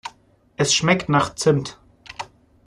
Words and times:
Es 0.57 0.73
schmeckt 0.73 1.09
nach 1.09 1.35
Zimt. 1.35 1.77